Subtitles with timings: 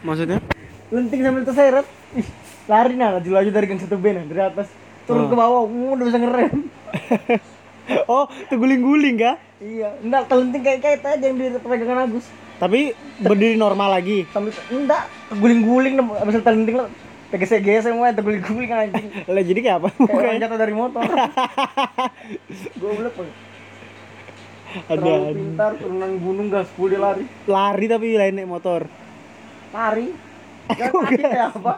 [0.00, 0.38] Maksudnya?
[0.88, 2.24] lenting sambil terseret Ih,
[2.64, 4.72] lari nah laju laju dari gang satu B nah dari atas
[5.04, 5.28] turun Oh.
[5.28, 6.64] ke bawah uh, udah bisa ngerem
[8.06, 9.36] Oh, itu guling-guling kah?
[9.58, 12.24] iya enggak terlenting kayak kayak tadi yang di pegangan Agus
[12.56, 14.24] Tapi berdiri normal lagi.
[14.28, 16.88] sambil enggak guling-guling abis terlenting lo
[17.28, 17.52] PGC
[17.82, 19.88] semua terguling-guling anjing Lah jadi kayak apa?
[19.98, 21.04] kayak orang jatuh dari motor
[22.80, 23.30] goblok Bang.
[24.84, 28.84] ada terlalu pintar turunan gunung gas dia lari lari tapi lain naik motor.
[29.74, 30.08] Lari
[30.68, 31.72] Gang kayak apa?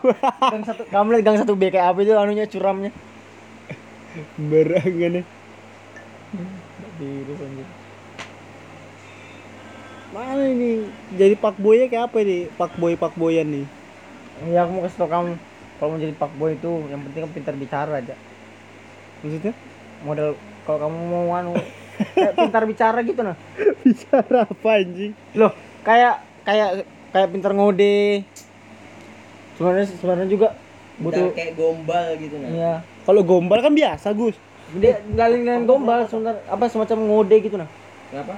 [0.50, 2.90] Gang satu, kamu lihat gang satu B kayak apa itu anunya curamnya.
[4.34, 5.24] Berangan nih.
[6.98, 7.68] Virus anjir.
[10.10, 10.90] Mana ini?
[11.14, 12.50] Jadi pak boynya kayak apa nih?
[12.58, 13.66] Pak boy pak boyan nih.
[14.50, 15.38] Ya aku mau kasih tau kamu
[15.78, 18.18] kalau mau jadi pak boy itu yang penting kan pintar bicara aja.
[19.22, 19.54] Maksudnya?
[20.02, 20.34] Model
[20.66, 21.54] kalau kamu mau anu
[22.34, 23.38] pintar bicara gitu nah.
[23.86, 25.14] Bicara apa anjing?
[25.38, 25.54] Loh,
[25.86, 28.24] kayak kayak kayak pintar ngode.
[29.58, 30.48] Sebenarnya sebenarnya juga
[31.00, 32.50] butuh Butuh kayak gombal gitu nah.
[32.50, 32.74] Iya.
[33.04, 34.36] Kalau gombal kan biasa, Gus.
[34.78, 37.68] Dia ngalin dengan gombal sebentar apa semacam ngode gitu nah.
[38.10, 38.34] Kenapa?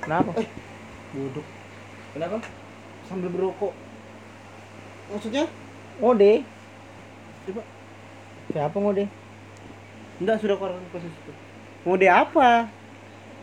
[0.00, 0.30] Kenapa?
[1.14, 1.46] Bodoh.
[2.16, 2.36] Kenapa?
[3.06, 3.72] Sambil berokok.
[5.10, 5.44] Maksudnya?
[6.02, 6.42] Ngode.
[7.46, 7.62] Coba.
[8.50, 9.04] Siapa ngode?
[10.20, 11.32] Enggak sudah keluar kasus itu.
[11.86, 12.68] Ngode apa?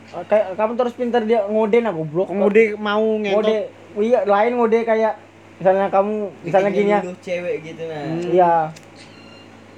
[0.09, 2.27] Ah, Kayak kamu terus pintar dia ngode nah goblok.
[2.29, 3.99] Ngode mau ngode ngentot.
[3.99, 5.13] iya lain ngode kayak
[5.57, 7.97] misalnya kamu misalnya gini ya cewek gitu nah.
[7.99, 8.21] Hmm.
[8.29, 8.53] iya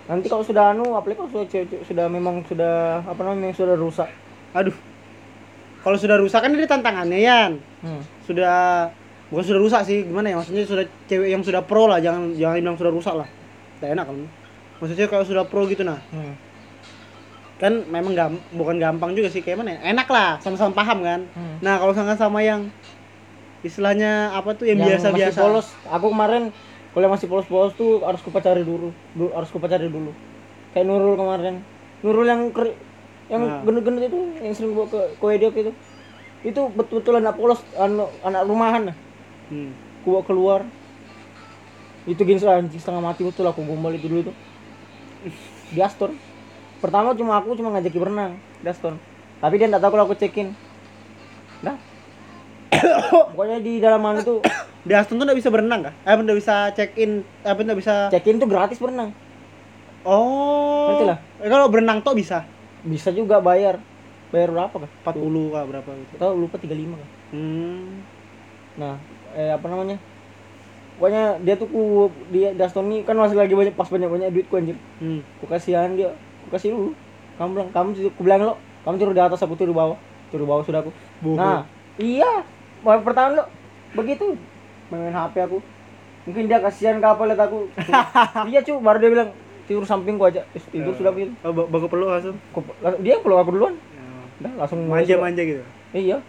[0.06, 4.10] nanti kalau sudah anu apalagi kalau sudah cewek- sudah memang sudah apa namanya sudah rusak
[4.52, 4.74] Aduh.
[5.80, 7.52] Kalau sudah rusak kan ada tantangannya, Yan.
[7.80, 8.02] hmm.
[8.22, 8.90] Sudah
[9.30, 10.36] bukan sudah rusak sih, gimana ya?
[10.36, 13.28] Maksudnya sudah cewek yang sudah pro lah, jangan jangan bilang sudah rusak lah.
[13.78, 14.28] Tidak enak kalau.
[14.76, 16.02] Maksudnya kalau sudah pro gitu nah.
[16.10, 16.34] Hmm.
[17.60, 19.92] Kan memang gam bukan gampang juga sih kayak mana ya?
[19.92, 21.22] Enak lah, sama-sama paham kan.
[21.36, 21.60] Hmm.
[21.60, 22.72] Nah, kalau sama sama yang
[23.60, 25.36] istilahnya apa tuh yang biasa-biasa.
[25.44, 26.48] polos aku kemarin
[26.96, 30.16] kalau yang masih polos-polos tuh harus kupacari dulu Du- harus kupacari dulu
[30.72, 31.60] kayak Nurul kemarin
[32.00, 32.72] Nurul yang keri,
[33.28, 33.60] yang Nah.
[33.68, 35.72] gendut-gendut itu yang sering bawa ke koediok itu
[36.48, 38.96] itu betul-betul anak polos anu, anak rumahan
[39.52, 39.76] Hmm.
[40.08, 40.64] gua keluar
[42.08, 44.36] itu gini anjing setengah mati betul aku gombal itu dulu tuh
[45.70, 46.16] di Aston
[46.80, 48.96] pertama cuma aku cuma ngajak berenang di Aston
[49.38, 50.56] tapi dia nggak tahu kalau aku cekin
[51.60, 51.76] dah
[53.32, 54.40] pokoknya di dalam anu tuh
[54.80, 55.94] Di Aston tuh nggak bisa berenang kah?
[56.02, 58.08] Eh, nggak bisa check in, apa nggak bisa?
[58.10, 59.12] cekin tuh gratis berenang
[60.02, 60.88] Oh.
[60.88, 61.20] Ngerti lah.
[61.38, 62.48] Eh, kalau berenang tuh bisa.
[62.80, 63.76] bisa juga bayar
[64.32, 66.14] bayar berapa kan 40 kah berapa gitu.
[66.16, 68.00] tahu lupa 35 kan Hmm.
[68.78, 68.96] nah
[69.36, 70.00] eh apa namanya
[70.96, 71.82] pokoknya dia tuh ku
[72.30, 75.28] dia di Aston ini kan masih lagi banyak pas banyak banyak duit ku anjir Hmm.
[75.38, 76.16] ku kasihan dia
[76.50, 76.92] kasih dulu
[77.38, 79.98] kamu bilang kamu tidur- ku bilang lo kamu tidur di atas aku tidur di bawah.
[80.28, 80.92] Tidur di bawah sudah aku.
[81.20, 81.38] Bohong.
[81.38, 81.62] nah
[81.96, 82.44] iya.
[82.80, 83.46] Baru pertama lo.
[83.92, 84.36] Begitu.
[84.88, 85.58] Main, HP aku.
[86.24, 87.68] Mungkin dia kasihan ke apa lihat aku.
[88.50, 88.80] Iya cu.
[88.80, 89.30] Baru dia bilang
[89.66, 90.44] tidur sampingku aja.
[90.52, 91.32] Terus tidur sudah begitu.
[91.42, 91.52] Oh,
[91.86, 92.38] peluk langsung.
[93.00, 93.76] Dia peluk aku duluan
[94.40, 95.60] udah langsung Manja-manja gitu.
[95.92, 96.24] iya.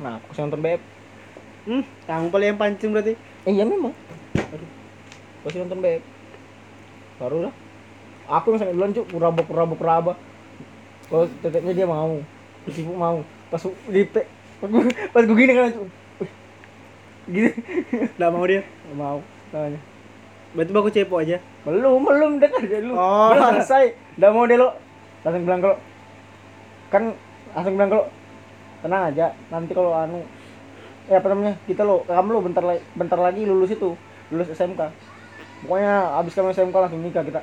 [0.00, 0.80] Nah aku nonton BF
[1.64, 3.12] Hmm, yang paling yang pancing berarti.
[3.44, 3.92] eh, iya memang.
[4.36, 4.68] Aduh.
[5.44, 6.00] Aku nonton BF
[7.16, 7.54] baru lah
[8.28, 10.12] aku yang sampai duluan cuk kuraba kuraba kuraba
[11.08, 12.18] kalau tetepnya dia mau
[12.64, 13.20] ibu mau.
[13.52, 13.62] Pas
[13.92, 14.08] di
[15.12, 15.86] pas gue gini kan cuk.
[16.20, 16.30] Wih,
[17.28, 17.50] gitu.
[18.16, 18.62] Nggak mau dia.
[18.64, 19.18] Nggak mau
[19.52, 19.80] tanya.
[20.54, 21.38] Berarti baku cepo aja.
[21.64, 22.94] belum belum dengar dulu.
[22.94, 23.32] Oh.
[23.32, 23.84] belum selesai.
[24.20, 24.70] Udah mau deh lo
[25.24, 25.76] langsung bilang kalau
[26.92, 27.02] kan
[27.56, 28.04] langsung bilang kalau
[28.84, 30.20] tenang aja nanti kalau anu
[31.08, 33.96] eh apa namanya kita lo kamu lo bentar lagi bentar lagi lulus itu
[34.28, 34.92] lulus SMK
[35.64, 37.40] pokoknya abis kamu SMK langsung nikah kita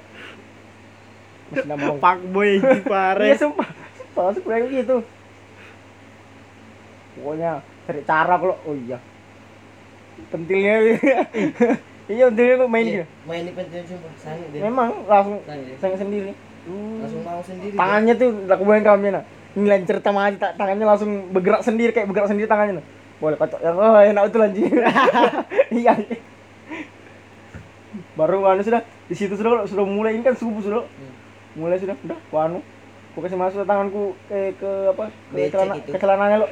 [1.51, 3.27] nggak mau Pak boy iya pare.
[3.35, 3.69] sumpah
[3.99, 4.97] sumpah langsung bilang gitu.
[7.19, 7.51] Pokoknya
[7.85, 8.97] cari cara kalau oh iya.
[10.31, 10.75] Pentilnya.
[12.11, 14.11] Iya pentilnya kok main Iya, gitu main di pentil sumpah.
[14.51, 15.39] Memang langsung
[15.79, 16.35] saya sendiri.
[16.67, 17.75] Langsung mau sendiri.
[17.77, 19.23] tangannya tuh aku bayangin kami nah
[19.55, 22.85] ini lain cerita mah tangannya langsung bergerak sendiri kayak bergerak sendiri tangannya nah.
[23.19, 24.71] boleh kocok yang oh enak itu lanjut
[25.81, 26.17] iya iya.
[28.15, 28.81] baru anu sudah
[29.11, 30.81] di situ sudah sudah mulai ini kan subuh sudah.
[30.87, 31.10] Hmm.
[31.53, 32.59] Mulai sudah udah wanu
[33.11, 35.89] aku kasih masuk tanganku ke ke apa ke Becek celana itu.
[35.91, 36.47] ke celananya lo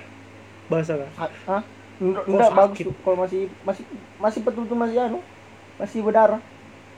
[0.69, 1.10] Basah kan?
[1.50, 1.63] Ah?
[2.00, 2.56] Enggak, sakit?
[2.56, 3.84] bagus kalau masih masih
[4.18, 5.19] masih betul tuh masih anu
[5.75, 6.40] masih berdarah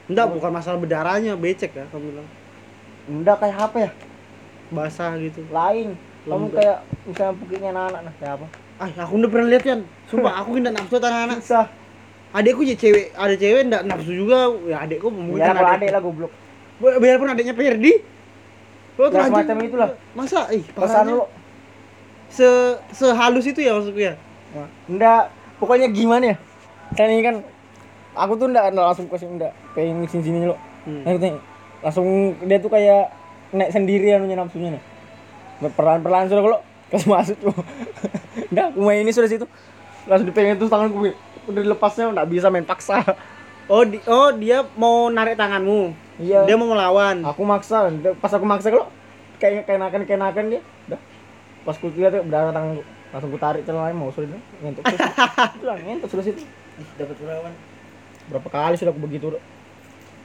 [0.10, 2.28] Enggak, bukan masalah berdarahnya, becek ya kamu bilang.
[3.08, 3.92] enggak kayak apa ya
[4.72, 5.42] Basah gitu.
[5.50, 8.48] lain kamu kayak misalnya pukilnya anak-anak nah kayak apa
[8.82, 9.80] Ah, aku udah pernah lihat kan.
[10.10, 11.38] Sumpah aku tidak nafsu anak-anak.
[11.38, 11.70] susah
[12.34, 14.50] Adekku ya cewek, ada cewek enggak nafsu juga.
[14.66, 15.70] Ya adekku mungkin ya adek.
[15.78, 16.32] adek lah goblok
[16.82, 17.94] Biarpun adeknya Ferdi.
[18.98, 19.30] Lo Ya, telanjang.
[19.46, 19.90] semacam itulah.
[20.12, 21.26] Masa ih pesan lo
[22.32, 22.48] Se
[22.92, 24.16] sehalus itu ya maksudku ya.
[24.52, 25.22] Nah, enggak
[25.60, 26.38] pokoknya gimana ya
[26.92, 27.36] kan ini kan
[28.12, 31.06] aku tuh ndak ndak langsung kasih ndak pengen sini sini lo Hmm.
[31.06, 31.38] Nah, gitu,
[31.86, 32.08] langsung
[32.42, 33.14] dia tuh kayak
[33.54, 34.82] naik sendiri anunya nafsunya nih
[35.72, 37.54] perlahan perlahan sudah kalau kasih masuk tuh
[38.52, 39.46] ndak aku main ini sudah situ
[40.10, 41.14] langsung dipegang terus tanganku
[41.46, 43.06] udah dilepasnya ndak bisa main paksa
[43.70, 45.96] Oh, di, oh dia mau narik tanganmu.
[46.22, 46.46] Iya.
[46.46, 47.26] Dia mau melawan.
[47.26, 47.90] aku maksa.
[48.22, 48.88] Pas aku maksa kalau
[49.42, 50.62] kayak kenakan kenakan dia.
[50.86, 51.02] Udah.
[51.66, 56.10] Pas ku lihat tuh berdarah tanganku langsung ku tarik celananya mau sudah ngentuk sudah ngentuk
[56.10, 56.42] sudah situ.
[56.80, 57.54] Ih, dapat perawan.
[58.32, 59.36] berapa kali sudah aku begitu.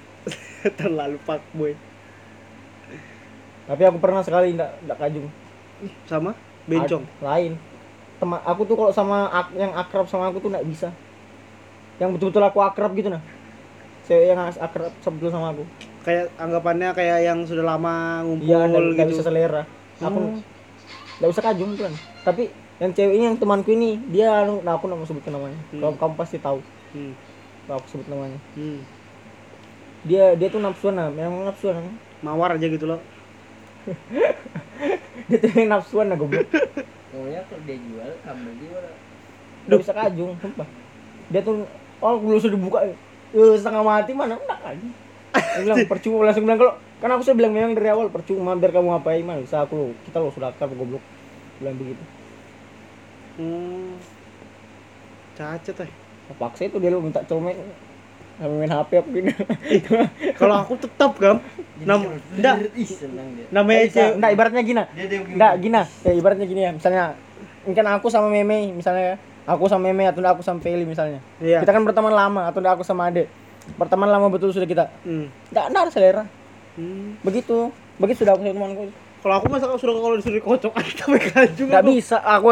[0.78, 1.74] Terlalu fuckboy.
[3.66, 5.26] tapi aku pernah sekali ndak ndak kajung.
[6.06, 6.38] Sama?
[6.70, 7.02] Bencong.
[7.02, 7.52] Ad- lain.
[8.22, 10.94] Teman aku tuh kalau sama ak- yang akrab sama aku tuh ndak bisa.
[11.98, 13.22] Yang betul-betul aku akrab gitu nah.
[14.06, 15.66] Cewek yang akrab sebetulnya sama aku
[16.06, 19.10] Kayak anggapannya kayak yang sudah lama ngumpul iya ndak gitu.
[19.10, 19.62] bisa selera
[19.98, 20.38] aku Hmm.
[21.18, 21.90] nggak usah kajung kan
[22.22, 22.46] tapi
[22.78, 25.80] yang cewek ini yang temanku ini dia anu nah aku nggak mau sebutkan namanya Hmm.
[25.82, 26.60] kalau kamu pasti tahu
[26.94, 27.10] Hmm.
[27.66, 28.78] kalau aku sebut namanya Hmm.
[30.04, 31.94] dia dia tuh nafsuan nah memang nafsuan nah.
[32.22, 33.00] Mawar aja gitu loh.
[35.28, 36.46] dia tuh yang nafsuan nah goblok
[37.10, 38.86] Pokoknya kalau dia jual, kamu jual.
[39.66, 40.68] nggak bisa kajung sumpah
[41.26, 41.66] dia tuh
[41.98, 42.94] oh belum sudah dibuka eh
[43.58, 44.94] setengah mati mana enggak kajung
[45.36, 48.72] dia bilang percuma langsung bilang kalau kan aku sudah bilang memang dari awal percuma biar
[48.72, 51.04] kamu ngapain mah bisa aku lo kita lo sudah akrab goblok
[51.60, 52.04] bilang begitu
[53.36, 54.00] Hmm.
[55.36, 55.92] Cacat eh.
[56.40, 57.52] paksa itu dia lo minta colmek
[58.36, 59.32] Sampai main HP apa gini
[60.36, 61.40] Kalau aku tetap gam.
[61.80, 62.68] Nam, enggak,
[63.48, 63.96] namanya Nggak bisa.
[63.96, 64.14] cewek.
[64.20, 64.82] Nggak, ibaratnya gini.
[65.32, 65.82] Enggak, gina.
[66.04, 66.70] Ya, ibaratnya gini ya.
[66.76, 67.04] Misalnya
[67.64, 69.16] mungkin aku sama Meme misalnya ya.
[69.48, 71.24] Aku sama Meme atau enggak aku sama Feli misalnya.
[71.40, 71.64] Iya.
[71.64, 73.24] Kita kan berteman lama atau enggak aku sama Ade.
[73.74, 74.86] Berteman lama betul sudah kita.
[75.02, 75.26] Hmm.
[75.50, 76.24] Enggak enggak ada selera.
[76.78, 77.18] Hmm.
[77.26, 77.74] Begitu.
[77.98, 78.84] Begitu sudah aku sama temanku.
[79.26, 80.72] Kalau aku masa sudah kalau disuruh kocok
[81.02, 81.68] sampai kajung.
[81.68, 81.90] Enggak aku.
[81.90, 82.16] bisa.
[82.22, 82.48] Aku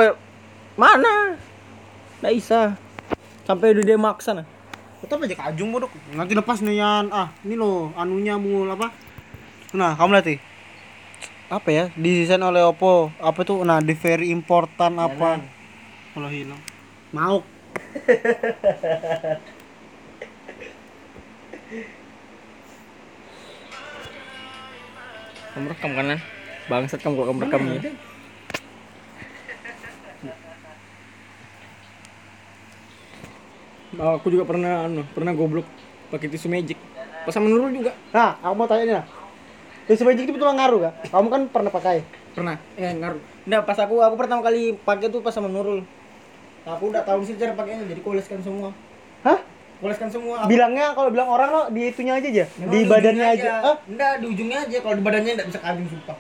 [0.75, 1.39] mana?
[2.19, 2.61] Enggak bisa.
[3.47, 4.47] Sampai udah dia maksa nah.
[5.05, 5.93] Tetap aja kajung bodoh.
[6.17, 7.13] Nanti lepas nih Yan.
[7.15, 8.91] Ah, ini loh anunya mul apa?
[9.77, 10.41] Nah, kamu lihat nih.
[11.53, 11.85] Apa ya?
[11.95, 13.13] Desain oleh Oppo.
[13.21, 13.61] Apa tuh?
[13.69, 15.45] Nah, the very important apa?
[16.17, 16.63] Kalau hilang.
[17.13, 17.45] Mau.
[25.55, 26.19] Kamu rekam kanan.
[26.67, 27.79] Bangsat kamu kalau kamu rekam ini.
[33.95, 35.63] Oh, aku juga pernah anu, pernah goblok
[36.11, 36.75] pakai tisu magic.
[37.23, 37.95] Pas sama Nurul juga.
[38.11, 38.97] Nah, aku mau tanya nih.
[38.99, 39.07] Nah.
[39.87, 40.95] Tisu magic itu betul ngaruh gak?
[41.15, 42.03] Kamu kan pernah pakai.
[42.35, 42.59] Pernah.
[42.75, 43.23] Eh, ngaruh.
[43.47, 45.87] Nggak, pas aku aku pertama kali pakai tuh pas sama Nurul.
[46.67, 48.75] Aku udah tahu sih cara pakainya, jadi koleskan semua.
[49.85, 49.93] Hah?
[49.93, 50.35] Koleskan semua.
[50.41, 52.45] Aku- Bilangnya kalau bilang orang lo di itunya aja aja.
[52.57, 53.51] Memang di badannya aja.
[53.61, 53.77] Hah?
[53.85, 54.77] Enggak, di ujungnya aja.
[54.81, 56.17] Kalau di badannya enggak bisa kajung sumpah.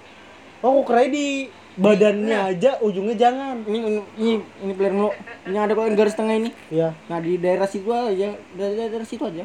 [0.60, 1.26] Oh, aku kira di
[1.74, 2.52] badannya Nah.
[2.52, 3.64] aja, ujungnya jangan.
[3.64, 5.10] Ini ini ini, ini player lo.
[5.48, 6.50] Ini ada kok yang garis tengah ini.
[6.68, 6.92] Iya.
[7.08, 9.44] Nah, di daerah situ aja, dari daerah situ aja.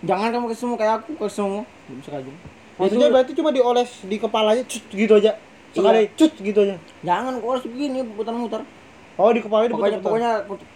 [0.00, 1.68] Jangan kamu ke semua kayak aku ke semua.
[1.84, 2.36] Enggak bisa kajung.
[2.74, 5.36] Maksudnya berarti cuma dioles di kepalanya cut gitu aja.
[5.70, 6.74] Sekali cut gitu aja.
[7.00, 8.64] Jangan kok harus begini putar-mutar.
[9.14, 10.02] Oh, di Pokoknya diputar.
[10.02, 10.30] pokoknya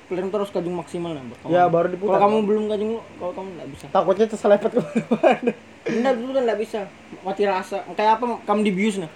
[0.07, 1.51] player itu harus kajung maksimal kamu.
[1.51, 2.23] Ya, baru diputar.
[2.23, 3.85] Kalau kamu belum kajung kalau kamu enggak bisa.
[3.91, 4.81] takutnya terselepet ke
[5.11, 5.53] mana
[5.89, 6.81] Enggak, dulu kan enggak bisa.
[7.27, 7.83] Mati rasa.
[7.99, 9.11] Kayak apa kamu dibius nah.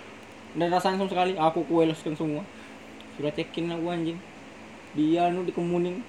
[0.59, 2.43] Dan rasanya sama sekali aku kueleskan semua.
[3.15, 4.19] Sudah cekin aku anjing.
[4.99, 6.03] Dia anu dikemuning.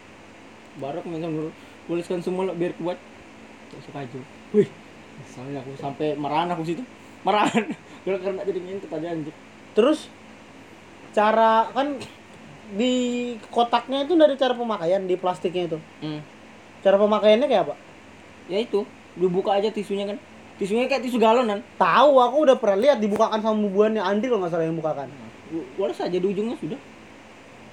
[0.81, 1.51] Baru aku main sama dulu.
[1.85, 2.97] Kueleskan semua lah biar kuat.
[3.69, 4.19] Terus kaju.
[4.57, 4.69] Wih.
[5.21, 6.81] Misalnya aku sampai marahan aku situ.
[7.21, 7.61] Marahan.
[8.09, 9.37] Gara karena jadi ngintip aja anjing.
[9.77, 10.09] Terus
[11.13, 12.01] cara kan
[12.73, 12.93] di
[13.53, 15.79] kotaknya itu dari cara pemakaian di plastiknya itu.
[16.01, 16.21] Hmm.
[16.81, 17.75] Cara pemakaiannya kayak apa?
[18.49, 18.83] Ya itu,
[19.15, 20.17] dibuka aja tisunya kan.
[20.57, 21.61] Tisunya kayak tisu galonan.
[21.77, 25.07] Tahu, aku udah pernah lihat dibukakan sama bubuannya Andi kalau nggak salah yang bukakan.
[25.77, 26.79] Walau saja di ujungnya sudah.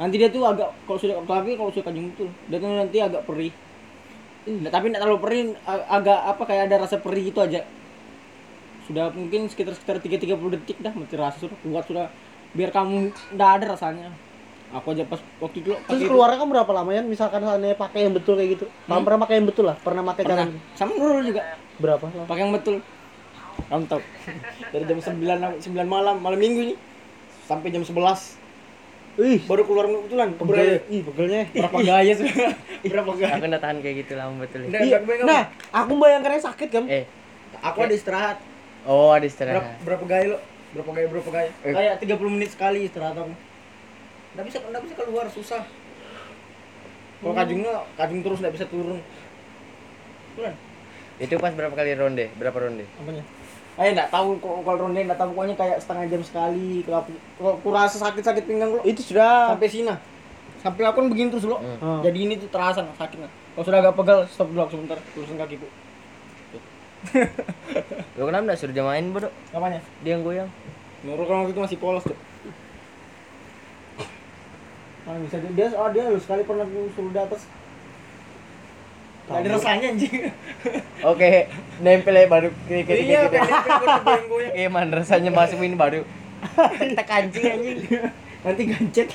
[0.00, 3.22] Nanti dia tuh agak kalau sudah tapi kalau sudah kajung betul, dia tuh nanti agak
[3.28, 3.52] perih.
[4.48, 7.60] Nggak, tapi nggak terlalu perih, agak apa kayak ada rasa perih gitu aja.
[8.88, 12.08] Sudah mungkin sekitar sekitar 3-30 detik dah mati rasa sudah kuat sudah
[12.56, 14.08] biar kamu nggak ada rasanya.
[14.72, 17.02] Aku aja pas waktu itu Terus keluarnya kan berapa lama ya?
[17.02, 18.64] Misalkan seandainya pakai yang betul kayak gitu.
[18.86, 19.76] Kamu pernah pakai yang betul lah?
[19.76, 21.42] Pernah pakai cara sama Nurul juga
[21.76, 22.04] berapa?
[22.04, 22.24] lama?
[22.24, 22.76] pakai yang betul.
[23.60, 24.00] Kamu tahu
[24.70, 25.20] dari jam 9
[25.60, 26.74] 9 malam malam minggu ini
[27.42, 28.38] sampai jam 11
[29.20, 30.80] Ih, baru keluar kebetulan pegel.
[30.86, 31.42] Ih, pegelnya.
[31.52, 32.30] berapa gaya sih
[32.94, 34.64] berapa gaya Aku udah tahan kayak gitu lama betul.
[34.64, 35.02] Iya.
[35.02, 35.42] kebayang Nah,
[35.74, 36.84] aku bayangkannya sakit kan?
[36.86, 37.04] Eh,
[37.58, 38.38] aku ada istirahat
[38.80, 39.62] oh ada berapa, istirahat.
[39.82, 40.38] berapa gaya lo
[40.72, 41.74] berapa gaya berapa gaya Eh.
[41.74, 43.34] kayak 30 menit sekali istirahat aku
[44.34, 45.62] nggak bisa nggak bisa keluar susah.
[47.20, 48.98] Kalau kajungnya kajung terus nggak bisa turun.
[50.38, 50.54] Tuhan,
[51.20, 52.30] Itu pas berapa kali ronde?
[52.38, 52.86] Berapa ronde?
[52.96, 53.24] apanya?
[53.76, 55.30] Ayo nggak tahu kok kalau ronde nggak tahu.
[55.34, 58.80] Pokoknya kayak setengah jam sekali kalau aku kalau aku rasa sakit sakit pinggang lo?
[58.86, 59.52] Itu sudah.
[59.52, 59.92] Sampai sini.
[60.62, 61.58] Sampai aku kan begini terus lo.
[61.60, 62.00] Hmm.
[62.00, 63.32] jadi ini tuh terasa nggak sakit nggak?
[63.58, 64.98] Kalau sudah agak pegal stop dulu aku sebentar.
[65.18, 65.68] Lurusin kakiku
[68.20, 69.32] Lu kenapa enggak suruh dia main, Bro?
[69.56, 69.80] apanya?
[70.04, 70.52] Dia yang goyang.
[71.00, 72.12] Nurul kan waktu itu masih polos tuh
[75.04, 77.42] Mana bisa dia, dia oh dia lu sekali pernah suruh di atas
[79.24, 80.14] Gak ada rasanya anjing
[81.10, 81.46] Oke,
[81.80, 84.52] nempel ya baru kayak kayak Iya, goyang-goyang.
[84.52, 86.02] Iya, man rasanya masukin baru.
[86.98, 87.78] Tak kancing anjing.
[88.40, 89.08] Nanti gancet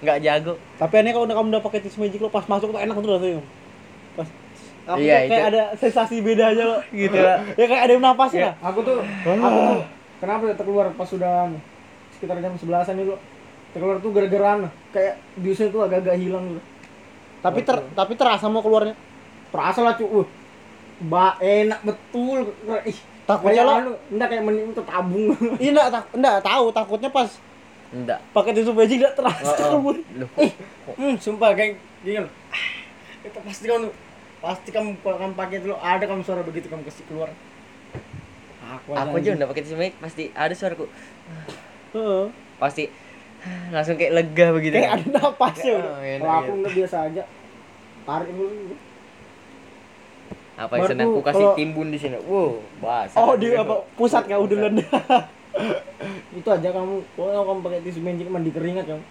[0.00, 0.54] Enggak jago.
[0.80, 3.10] Tapi aneh kalau udah kamu udah pakai tisu magic lo pas masuk tuh enak tuh
[3.12, 3.42] rasanya.
[4.16, 4.28] Pas
[4.88, 5.50] Aku Iya, kayak itu.
[5.52, 6.78] ada sensasi beda aja lo.
[6.88, 7.38] Gitu lah.
[7.54, 8.50] ya kayak ada yang napas ya.
[8.64, 9.80] Aku tuh Aku tuh
[10.18, 11.58] Kenapa ya terkeluar pas sudah anu,
[12.16, 13.14] Sekitar jam 11an itu
[13.70, 16.62] Terkeluar tuh gara-gara anu, Kayak biusnya tuh agak-agak hilang gitu
[17.40, 18.92] Tapi ter tapi terasa mau keluarnya.
[19.48, 20.26] Perasa lah cuy
[21.02, 22.52] Ba enak betul
[22.84, 27.30] Ih, Takutnya lo- anu, Enggak kayak mending tertabung Iya enggak tak enggak tahu takutnya pas
[27.90, 28.22] Enggak.
[28.30, 29.96] pakai tisu magic enggak terasa Oh, oh.
[30.14, 30.28] Loh,
[30.92, 32.30] Hmm, sumpah kayak gini loh.
[33.20, 33.90] Itu pasti kamu
[34.38, 37.30] pasti kamu kalau kamu pakai itu loh, ada kamu suara begitu kamu kasih keluar.
[38.62, 40.86] Aku aku aja udah pakai tisu magic pasti ada suaraku.
[41.92, 42.24] Heeh.
[42.56, 42.86] Pasti
[43.74, 44.74] langsung kayak lega begitu.
[44.76, 45.92] Kayak ada napasnya udah.
[45.92, 46.56] Oh, enak, Kalau aku gitu.
[46.56, 47.22] enggak biasa aja.
[48.04, 48.74] Tarik dulu.
[50.60, 52.16] Apa yang senang ku tuh kasih kalau- timbun di sini.
[52.20, 53.16] Wow, basah.
[53.16, 54.58] Oh, di apa pusat kayak udah
[56.38, 59.02] Itu aja kamu kalau kamu pakai tisu magic mandi keringat kamu.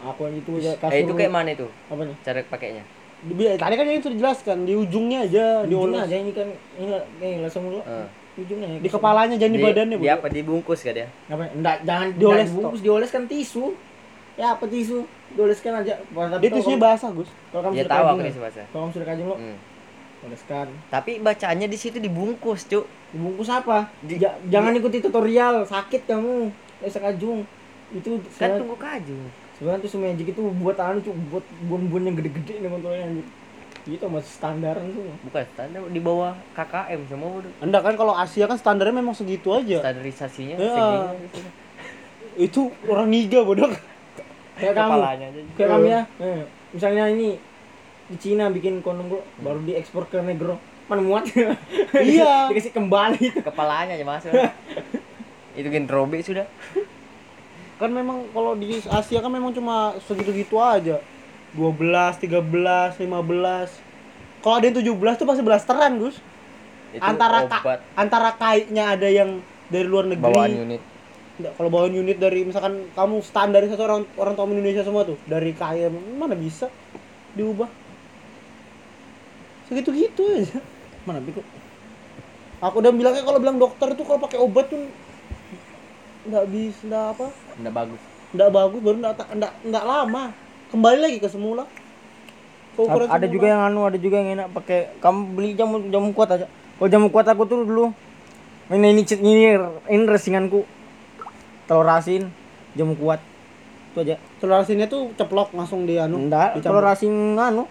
[0.00, 0.94] Aku yang itu aja kasur.
[0.96, 1.66] Eh itu kayak mana itu?
[1.90, 2.16] apa nih?
[2.24, 2.84] Cara pakainya?
[3.20, 6.48] Di- Tadi kan yang itu dijelaskan di ujungnya aja, di ujungnya aja ini kan
[6.80, 6.88] ini
[7.20, 7.68] ini langsung.
[7.68, 8.06] Eh.
[8.40, 8.78] Ujungnya ya.
[8.80, 10.26] Di kepalanya jangan di, badannya, Di apa?
[10.26, 11.08] Dibungkus kan ya?
[11.28, 11.44] Apa?
[11.50, 13.64] Enggak, jangan Dioles, dioles dibungkus, dioleskan tisu.
[14.34, 15.04] Ya apa tisu?
[15.30, 15.92] Dioleskan aja.
[16.00, 17.28] Tapi Dia tisunya basah, Gus.
[17.50, 18.60] Kalau kamu Ya sudah tahu kajung aku bahasa.
[18.62, 19.56] Kalau kamu sudah kajung lo, Hmm.
[20.22, 20.66] oleskan.
[20.88, 22.84] Tapi bacaannya di situ dibungkus, Cuk.
[23.10, 23.92] Dibungkus apa?
[24.00, 26.48] Di- Ja- jangan ikuti tutorial, sakit kamu.
[26.80, 27.44] Esa kajung.
[27.90, 29.16] Itu Kan tunggu kaju.
[29.52, 33.26] sebenarnya tuh magic itu buat anu tuh buat bon-bon yang gede-gede nih kontrolnya anjir.
[33.88, 35.08] Itu masih standaran tuh.
[35.24, 37.52] Bukan standar di bawah KKM semua udah.
[37.64, 39.80] Enggak kan kalau Asia kan standarnya memang segitu aja.
[39.80, 40.68] Standarisasinya Ya.
[40.68, 41.38] segini gitu.
[42.36, 43.72] Itu orang niga bodoh.
[44.60, 44.90] Kayak kamu.
[44.92, 45.40] Kepalanya aja.
[45.56, 46.02] Kayak kami ya.
[46.20, 46.42] Eh,
[46.76, 47.28] misalnya ini
[48.10, 50.60] di Cina bikin kondom bro, baru diekspor ke negro.
[50.86, 51.24] Mana muat?
[51.96, 52.46] Iya.
[52.52, 53.40] Dikasih kembali.
[53.40, 54.32] Kepalanya aja masuk.
[55.58, 56.46] itu kan robek sudah.
[57.80, 61.00] Kan memang kalau di Asia kan memang cuma segitu-gitu aja.
[61.54, 63.70] 12, 13, 15.
[64.40, 66.16] Kalau ada yang 17 tuh pasti blasteran, Gus.
[66.90, 69.38] Itu antara ka- antara kaitnya ada yang
[69.70, 70.26] dari luar negeri.
[70.26, 70.82] bawaan unit.
[71.40, 75.56] Nggak, kalau bawaan unit dari misalkan kamu standarisasi orang orang tua Indonesia semua tuh dari
[75.56, 76.68] kaya mana bisa
[77.32, 77.70] diubah
[79.64, 80.58] segitu gitu aja
[81.06, 81.40] mana bego
[82.60, 84.82] aku udah bilangnya kalau bilang dokter tuh kalau pakai obat tuh
[86.28, 87.26] nggak bisa nggak apa
[87.56, 88.00] Enggak bagus.
[88.34, 90.24] nggak bagus baru nggak nggak nggak lama
[90.70, 91.66] kembali lagi ke semula.
[92.78, 93.34] Ke ukuran ada semula.
[93.34, 94.94] juga yang anu ada juga yang enak pakai.
[95.02, 96.46] Kamu beli jamu jamu kuat aja.
[96.78, 97.90] Kalau jamu kuat aku tuh dulu.
[98.70, 99.44] Ini ini ini,
[99.90, 100.62] ini resinganku.
[101.66, 102.30] Telur asin
[102.78, 103.18] jamu kuat.
[103.92, 104.16] Itu aja.
[104.38, 106.80] Telur asinnya tuh ceplok langsung di anu enggak dicampur.
[106.80, 107.66] telur asin anu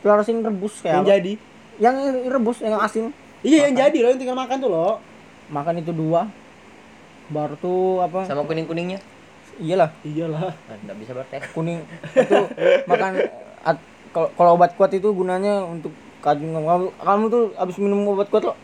[0.00, 1.10] telur asin rebus yang kayak apa?
[1.10, 1.32] jadi.
[1.82, 1.96] Yang
[2.30, 3.04] rebus yang asin.
[3.44, 4.94] Iya yang jadi loh yang tinggal makan tuh loh.
[5.50, 6.30] Makan itu dua.
[7.28, 8.24] Baru tuh apa?
[8.30, 9.02] Sama kuning-kuningnya.
[9.56, 11.40] Iyalah iyalah Nah, enggak bisa bertek.
[11.50, 11.80] kuning
[12.10, 12.36] itu
[12.84, 13.12] makan
[14.14, 18.54] kalau obat kuat itu gunanya untuk kajung kamu kamu tuh habis minum obat kuat lo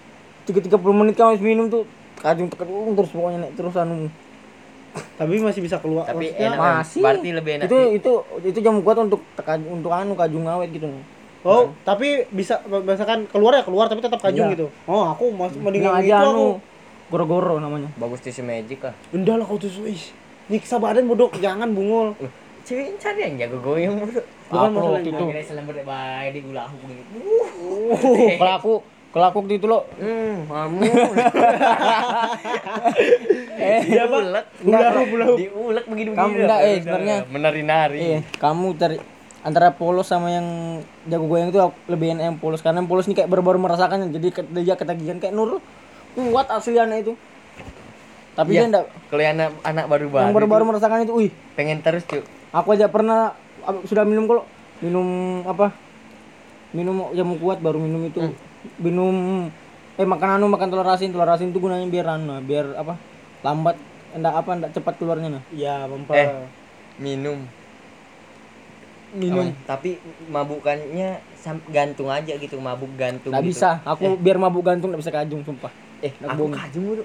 [0.42, 1.82] tiga tiga puluh menit kamu habis minum tuh
[2.16, 4.06] kajung tekan terus pokoknya naik terus anu
[5.14, 6.58] tapi masih bisa keluar Tapi Maksudnya- enak.
[6.58, 6.72] kan?
[6.76, 7.64] masih Berarti lebih enak.
[7.64, 7.96] itu sih.
[7.96, 8.12] itu
[8.44, 10.86] itu jamu kuat untuk tekan untuk anu kajung awet gitu
[11.40, 14.54] Oh, tapi bisa misalkan keluar ya keluar tapi tetap kajung Iya.
[14.54, 14.66] gitu.
[14.84, 16.48] Oh, aku mas mending Bilang yang aja itu anu aku.
[17.08, 18.92] goro-goro namanya bagus tisu magic lah.
[19.08, 20.04] Enggak lah kau tuh ih.
[20.50, 22.18] Nyiksa badan bodoh, jangan bungul.
[22.60, 24.10] Cewek cari yang jago goyang bro.
[24.10, 25.24] Bukan Apa masalah waktu itu.
[25.44, 27.18] selamber baik di ulah begitu.
[28.36, 28.72] kalau aku
[29.10, 30.82] kalau aku waktu itu lo Hmm, kamu.
[33.60, 34.46] eh Diulek.
[34.60, 35.34] Bulahu, bulahu.
[35.36, 37.16] Diulek begitu Kamu enggak, eh, sebenarnya.
[37.26, 37.98] menari-nari.
[38.00, 38.96] Iya, kamu cari
[39.40, 40.46] antara polos sama yang
[41.06, 44.12] jago goyang itu aku lebih enak yang polos karena yang polos ini kayak baru-baru merasakannya
[44.12, 45.64] jadi dia ketagihan kayak Nur
[46.12, 47.12] kuat asli anak itu
[48.40, 48.56] tapi Iya.
[48.56, 50.22] dia enggak Kalau yang anak anak baru-baru.
[50.22, 52.24] yang baru-baru merasakan itu wih pengen terus, Cuk.
[52.50, 53.36] aku aja pernah
[53.84, 54.48] sudah minum kalau
[54.80, 55.06] minum
[55.44, 55.76] apa
[56.70, 58.32] minum jamu kuat baru minum itu
[58.76, 59.12] minum
[59.92, 62.96] eh makan anu makan telur asin telur asin itu gunanya biar anu biar apa
[63.42, 63.76] lambat
[64.10, 66.16] enggak apa enggak cepat keluarnya nah Iya, memper.
[66.16, 66.28] Eh.
[66.96, 67.44] Minum.
[69.10, 69.76] minum Apa?
[69.76, 71.18] Tapi mabukannya
[71.68, 73.52] gantung aja gitu, mabuk gantung enggak gitu.
[73.52, 77.04] bisa aku biar mabuk gantung enggak bisa kajung sumpah Eh, Nggak aku kajung bro.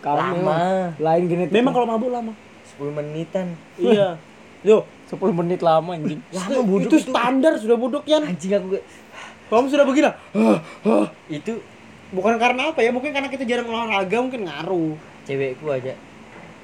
[0.00, 0.56] Kamu Lama.
[0.96, 2.32] lain genetik Memang kalau mabuk lama.
[2.72, 3.46] 10 menitan.
[3.76, 4.18] iya.
[4.64, 6.20] Yo, 10 menit lama anjing.
[6.30, 8.84] lama buduk itu standar sudah buduk Yan anjing aku gak
[9.44, 10.10] kamu sudah begini
[11.28, 11.52] itu
[12.10, 15.94] bukan karena apa ya mungkin karena kita jarang olahraga mungkin ngaruh cewekku aja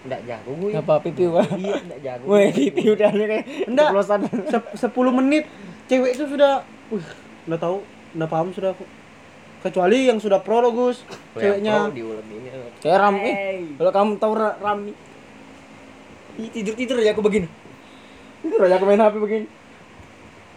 [0.01, 1.45] nggak jago gue Apa pipi gua?
[1.55, 3.93] iya nggak jago Woi, pipi udah kayak Enggak.
[3.93, 4.21] ceplosan.
[4.49, 5.45] Se- 10 menit
[5.87, 7.05] cewek itu sudah uh,
[7.47, 7.77] udah tahu
[8.11, 8.83] udah paham sudah aku
[9.61, 11.05] kecuali yang sudah pro loh Gus
[11.37, 11.93] ceweknya
[12.81, 13.31] Kayak Rami.
[13.77, 14.93] Kalau kamu tahu Ra- Rami,
[16.49, 17.49] tidur tidur aja aku begini
[18.41, 19.47] itu aja aku main HP begini.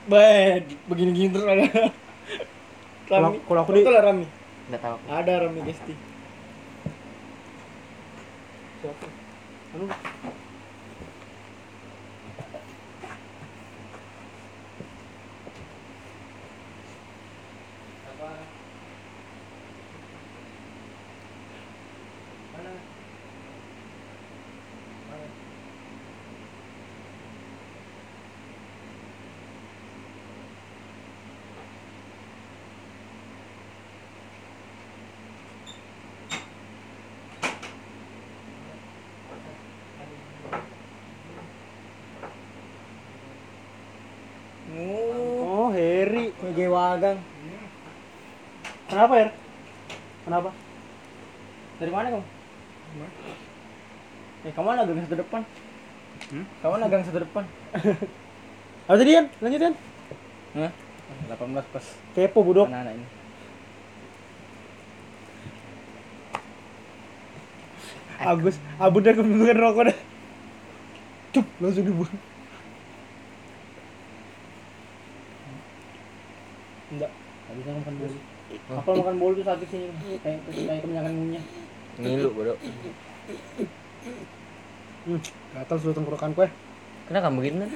[0.03, 1.63] Bed, begini-gini terus ada.
[3.07, 4.25] Kalau- kalau aku di- Rami.
[4.71, 5.93] nggak tahu Ada Rami Gesti.
[9.73, 9.87] Anu,
[44.79, 45.69] oh
[46.53, 47.19] Harry Kayak wagang.
[48.85, 49.27] kenapa ya
[50.21, 50.49] kenapa
[51.81, 52.25] Dari mana kamu?
[54.45, 55.41] Eh, kamu mana gang satu depan?
[56.29, 56.45] Hmm?
[56.61, 57.43] Kamu mana gang satu depan?
[58.85, 59.75] apa tadi Yan lanjut Yan
[60.53, 60.71] Hah?
[61.33, 63.07] 18 pas kepo budok anak-anak ini.
[68.21, 69.97] Agus Abu udah kebingungan rokok dah
[71.33, 72.13] Cup langsung dibuang
[76.93, 77.11] Enggak
[77.53, 78.17] Gak bisa makan bolu.
[78.73, 80.17] Apa makan bolu tuh sakit sini?
[80.25, 81.45] Kayak kayak kemenyangan ngunyah.
[81.93, 82.53] ngilu bro
[85.05, 85.19] hmm,
[85.53, 86.49] gatal sudah tenggorokan kue
[87.05, 87.67] kenapa kamu begini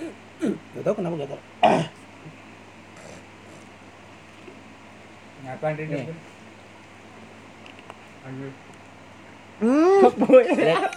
[0.73, 1.39] Gak tau kenapa gatal
[5.47, 6.11] Ngapain ini?
[9.63, 10.03] Hmm.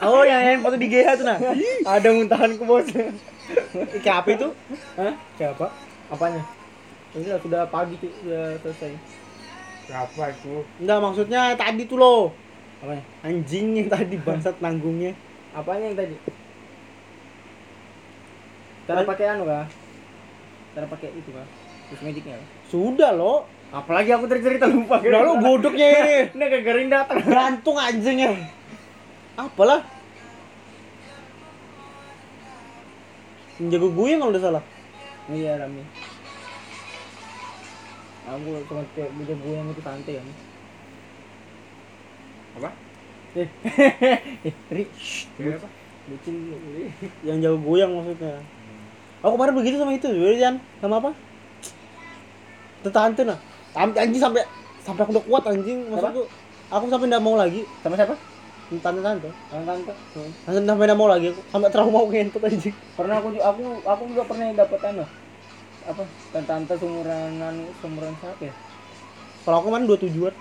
[0.02, 1.38] Oh, yang yang foto di GH tuh nah.
[1.86, 2.90] Ada muntahanku bos.
[4.02, 4.48] Kayak apa itu?
[4.98, 5.14] Hah?
[5.38, 5.66] Kayak apa?
[6.10, 6.42] Apanya?
[7.10, 8.94] Ini lah, sudah pagi tuh, sudah selesai.
[9.90, 10.62] Siapa itu?
[10.78, 12.30] Enggak maksudnya tadi tuh loh
[12.78, 13.02] Apanya?
[13.26, 15.18] Anjing yang tadi bangsat nanggungnya
[15.50, 16.14] Apanya yang tadi?
[18.86, 19.66] Cara pakai anu kah?
[20.78, 21.46] Cara pakai itu kah?
[21.90, 22.38] Terus magicnya.
[22.38, 22.48] kah?
[22.70, 24.98] Sudah loh Apalagi aku cerita lupa.
[24.98, 27.22] Udah lo godoknya ini Ini garing datang.
[27.26, 28.30] Gantung anjingnya
[29.34, 29.82] Apalah
[33.58, 34.64] Menjago gue kalau udah salah
[35.30, 36.09] Iya Rami.
[38.28, 40.28] Aku cuma kayak bisa gue yang itu santai kan.
[42.60, 42.70] Apa?
[43.30, 45.68] Eh, eh, Ri, Siapa?
[46.10, 46.34] bucin.
[47.22, 48.42] Yang jago goyang maksudnya
[49.22, 51.14] Aku kemarin begitu sama itu Jan Sama apa?
[52.82, 53.38] Tetante nah
[53.78, 54.42] Anjing sampai
[54.82, 56.26] Sampai aku udah kuat anjing Maksudku
[56.74, 58.18] Aku sampai nggak mau lagi Sama siapa?
[58.82, 59.92] Tante-tante Orang tante.
[60.42, 64.02] Sampai sampai nggak mau lagi aku Sampai trauma aku ngentot anjing Pernah aku aku aku
[64.10, 65.04] juga pernah dapat anu.
[65.90, 66.02] Apa?
[66.46, 68.54] Tante sumuran anu sumuran siapa ya?
[69.42, 70.34] Kalau aku kemarin 27an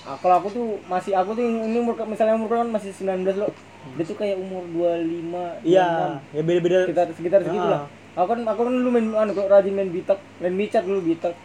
[0.00, 3.52] Ah, kalau aku tuh masih aku tuh ini umur misalnya umur kan masih 19 loh.
[4.00, 5.68] Dia tuh kayak umur 25, 26.
[5.68, 5.88] Iya
[6.32, 7.70] Ya beda-beda sekitar sekitar segitu Ah.
[7.70, 7.82] lah.
[8.16, 11.36] Aku kan aku kan dulu main anu kok rajin main bitak, main micat dulu bitak.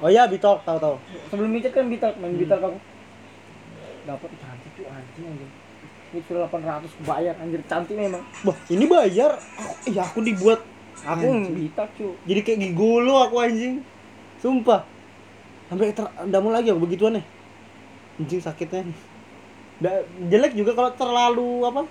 [0.00, 0.96] Oh iya Bitok tahu-tahu
[1.32, 2.76] Sebelum micat kan bitak, main bitak aku.
[4.04, 5.50] Dapat cantik tuh anjing anjing.
[6.10, 8.22] Ini sudah 800 bayar anjir cantik memang.
[8.42, 10.60] Wah ini bayar aku, Iya aku dibuat
[11.06, 12.12] Aku bitak cu.
[12.28, 13.80] Jadi kayak gigolo aku anjing.
[14.40, 14.84] Sumpah.
[15.70, 17.24] Sampai ter nggak mau lagi aku begituan nih
[18.18, 18.90] Anjing sakitnya.
[19.80, 19.96] Nggak,
[20.28, 21.82] jelek juga kalau terlalu apa?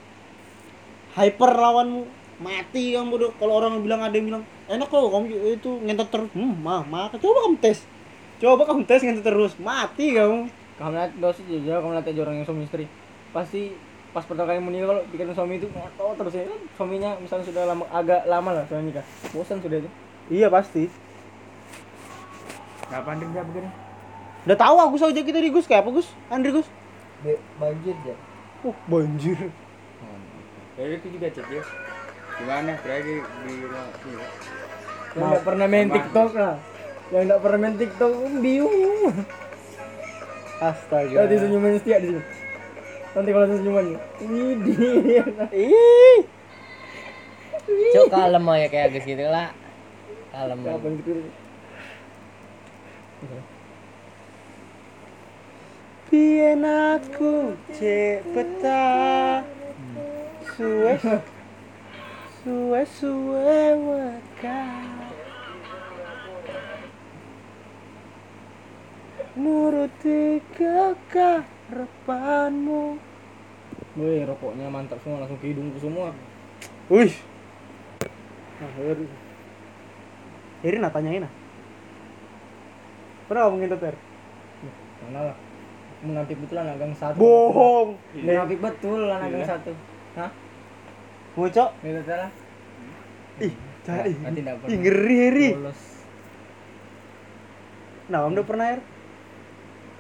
[1.18, 2.04] Hyper lawanmu.
[2.40, 6.32] Mati kamu bodoh kalau orang bilang ada yang bilang enak kok kamu itu ngentot terus
[6.32, 7.84] hmm mah mah coba kamu tes.
[8.40, 9.54] Coba kamu tes ngentot terus.
[9.60, 10.48] Mati kamu.
[10.80, 12.88] Kamu lihat dosis juga kamu lihat aja orang yang suami istri.
[13.36, 13.76] Pasti
[14.10, 16.44] pas pertama kali menikah kalau bikin suami itu ngotot terus ya.
[16.50, 19.06] Kan suaminya misalnya sudah lama agak lama lah sudah nikah.
[19.32, 19.90] Bosan sudah itu.
[20.30, 20.90] Iya pasti.
[22.90, 23.72] Nggak pandang dia begini.
[24.40, 25.68] udah tahu aku saja kita di Gus.
[25.70, 26.08] Kayak apa Gus?
[26.32, 26.66] Andri Gus?
[27.60, 28.16] Banjir ya
[28.64, 29.40] oh banjir.
[30.80, 31.64] Jadi itu juga cek ya.
[32.40, 32.72] Gimana?
[32.80, 34.28] Terakhir di rumah iya.
[35.16, 36.56] yang nggak pernah main TikTok lah.
[37.12, 39.12] Yang nggak pernah main TikTok um, bingung.
[40.60, 41.16] Astaga.
[41.24, 42.39] Nanti senyuman setia di sini
[43.10, 43.88] nanti kalau senyuman
[44.22, 44.78] widih
[45.54, 46.20] ih.
[47.94, 49.50] Cok kalem aja kayak Agus gitu lah.
[50.30, 50.58] Kalem.
[50.62, 51.12] Kapan gitu
[56.10, 57.54] Pian aku
[58.34, 58.86] peta?
[60.58, 60.98] Suwe
[62.42, 64.62] suwe-suwe weka.
[69.38, 70.42] Nuruti
[71.70, 72.98] kekarepanmu
[74.00, 76.14] Wih, rokoknya mantap semua langsung ke hidungku semua.
[76.88, 77.12] Wih.
[78.62, 79.08] Nah, Heri.
[80.64, 81.34] Heri nah tanyain nah.
[83.28, 83.96] Pernah ngomongin Ter?
[85.04, 85.38] Mana lah?
[86.00, 87.18] Munafik betul anak gang satu.
[87.20, 87.90] Bohong.
[88.16, 89.52] Munafik betul anak gang Iya.
[89.52, 89.72] satu.
[90.16, 90.32] Hah?
[91.36, 91.70] Ngocok.
[91.84, 92.32] Itu salah.
[93.40, 93.54] Ih,
[93.84, 94.16] cah, ih.
[94.70, 95.50] Ih, ngeri Heri.
[95.60, 95.82] Bolos.
[98.10, 98.82] Nah, Om udah pernah Her?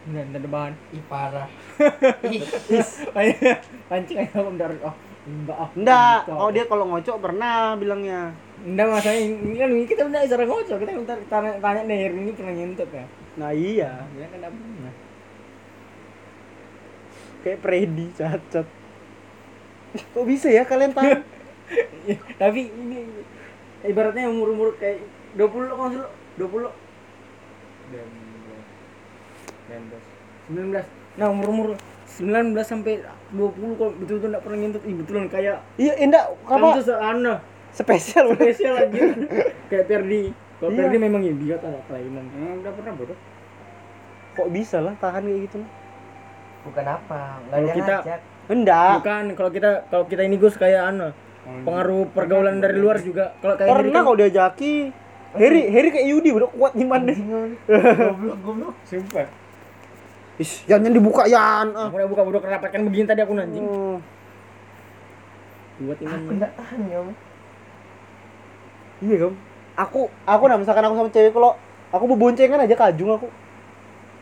[0.09, 0.73] Enggak, enggak ada bahan.
[0.89, 1.47] Ih parah.
[3.89, 4.95] Pancing aja om dari oh
[5.29, 5.69] enggak ah.
[5.77, 6.19] Enggak.
[6.33, 8.33] Oh, dia kalau ngocok pernah bilangnya.
[8.65, 12.53] Enggak masalahnya ini kan kita udah cara ngocok kita minta tanya, tanya nih ini pernah
[12.57, 13.05] nyentuh ya.
[13.37, 13.91] Nah, iya.
[14.17, 14.93] Dia kan enggak pernah.
[17.45, 18.67] Kayak Freddy cacat.
[19.89, 21.13] Kok bisa ya kalian tahu?
[22.09, 23.05] Iya, Tapi ini
[23.85, 25.05] ibaratnya umur-umur kayak
[25.37, 26.09] 20 lo kan lo
[26.41, 26.65] 20
[27.93, 28.09] dan
[29.69, 30.05] dan bos
[30.49, 30.81] 19.
[31.15, 31.67] Nah, umur-umur
[32.09, 32.25] 19
[32.59, 34.81] sampai 20 kok betul-betul enggak pernah nyentuh.
[34.81, 36.25] Ih, betulan kayak iya, enggak.
[36.43, 36.75] kamu Apa?
[36.75, 37.33] tuh seana
[37.69, 39.01] Spesial spesial aja.
[39.69, 40.33] kayak Perdi.
[40.57, 40.79] Kalau Iya.
[40.81, 42.25] Perdi memang idiot anak kelainan.
[42.27, 43.17] emang udah pernah bodoh
[44.31, 45.59] Kok bisa lah tahan kayak gitu?
[46.65, 47.21] Bukan apa.
[47.39, 48.19] Enggak Kalau ada kita- ngajak.
[48.49, 48.91] Enggak.
[48.97, 51.13] Bukan, kalau kita kalau kita ini Gus kayak anu
[51.61, 53.37] pengaruh pergaulan dari luar juga.
[53.37, 54.73] Kalau kayak Pernah kan- kalau diajaki.
[55.31, 57.13] Heri, Heri kayak Yudi udah kuat iman deh.
[58.09, 58.73] goblok goblok.
[58.81, 59.29] sumpah
[60.39, 61.75] Is, jangan dibuka Yan.
[61.75, 61.91] Ah.
[61.91, 63.65] Aku udah buka bodoh kerapatkan begini tadi aku anjing.
[63.65, 63.97] Hmm.
[65.79, 66.15] Buat iman.
[66.15, 66.97] Aku enggak tahan ya.
[66.99, 67.09] Om.
[68.99, 69.33] Iya kan?
[69.79, 71.55] Aku, aku nah misalkan aku sama cewek kalau
[71.89, 73.27] aku beboncengan aja kajung aku.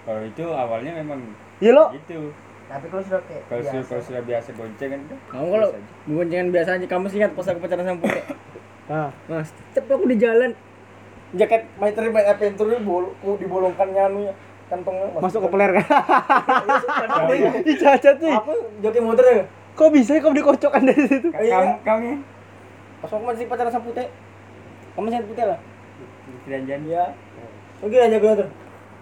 [0.06, 1.20] kalau itu awalnya memang
[1.60, 1.92] Iya lo?
[1.92, 2.32] gitu
[2.70, 3.90] Tapi kalau sudah kayak kalau sudah biasa.
[3.90, 5.70] kalau sudah biasa bonceng kan udah Kamu kalau
[6.08, 8.24] boncengan biasa aja kamu sih ingat pas aku pacaran sama Putih.
[8.88, 10.52] Nah, Mas, tapi aku di jalan
[11.34, 13.04] jaket Three My Adventure ini bol
[13.36, 14.32] dibolongkan nyanunya
[14.68, 15.86] kantongnya masuk ke peler kan?
[17.64, 18.30] Ih cacat sih.
[18.30, 19.44] Apa joki motor ya?
[19.74, 21.28] Kok bisa ya kamu dikocokkan dari situ?
[21.30, 21.56] Ka- Iya.
[21.56, 22.12] kamu kamu
[22.98, 24.08] Pas aku masih pacaran sama Putih.
[24.92, 25.60] Kamu masih Putih lah.
[26.44, 27.04] janjian Iya.
[27.80, 28.50] Oke aja gue tuh.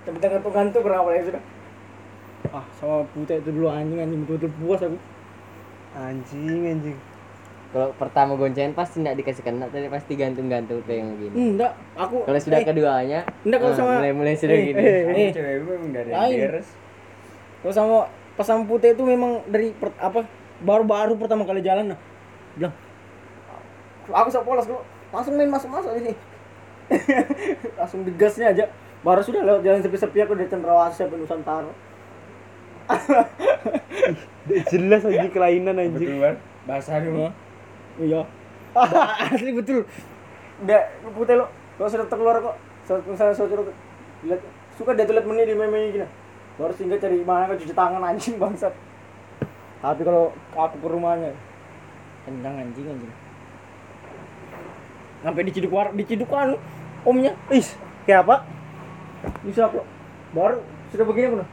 [0.04, 1.44] Tapi gantung-gantung kenapa ya sudah.
[2.52, 4.98] Ah, sama Putih itu dulu anjing anjing betul-betul puas aku.
[5.96, 6.98] Anjing, anjing.
[7.76, 11.36] Kalau pertama goncengan pasti enggak dikasih kena, tapi pasti gantung-gantung kayak yang gini.
[11.36, 14.80] Enggak, aku Kalau sudah eh, keduanya, Enggak, kalau nah, sama- mulai-mulai sudah eh, gini.
[14.80, 15.30] eh, eh.
[15.36, 16.38] cewek gue memang dari Lain.
[16.40, 16.68] beres
[17.60, 17.96] Kalau sama
[18.34, 20.24] pas sama Putih itu memang dari per- apa
[20.64, 22.00] baru-baru pertama kali jalan nah.
[22.56, 22.72] Bilang
[24.08, 24.80] aku sok polos dulu.
[25.12, 26.14] Langsung main masuk-masuk di sini.
[27.76, 28.72] Langsung digasnya aja.
[29.04, 31.72] Baru sudah lewat jalan sepi-sepi aku dari Cendrawasih sampai Nusantara.
[34.72, 36.24] Jelas anjing kelainan anjing.
[36.64, 37.30] basah dulu
[38.00, 38.22] Iya.
[39.32, 39.88] Asli betul.
[40.64, 40.84] Udah
[41.16, 41.46] Putih lo.
[41.80, 42.56] Kalau sudah keluar kok.
[43.08, 43.68] Misalnya suruh
[44.26, 44.42] lihat
[44.78, 46.08] suka dia tuh lihat meni di meme gini.
[46.56, 48.72] Baru singgah cari mana kan cuci tangan anjing bangsat.
[49.84, 51.36] Tapi kalau aku ke rumahnya
[52.24, 53.14] kencang anjing anjing.
[55.26, 56.56] Sampai diciduk war, diciduk anu
[57.04, 57.34] omnya.
[57.50, 57.74] Is,
[58.06, 58.46] kayak apa?
[59.44, 59.84] Bisa kok.
[60.32, 61.46] Baru sudah begini aku.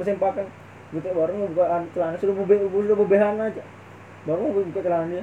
[0.00, 0.46] Bersempakan.
[0.94, 3.62] Gitu baru mau buka celana sudah bebe sudah bebehan aja.
[4.22, 5.20] Baru mau buka celana